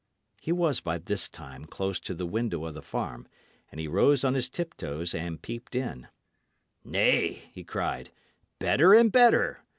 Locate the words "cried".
7.63-8.09